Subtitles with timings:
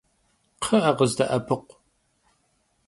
[0.61, 1.73] Kxhı'e, khızde'epıkhu!